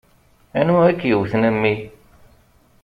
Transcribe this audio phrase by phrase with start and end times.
[0.59, 1.73] Anwa i k-yewwten, a mmi?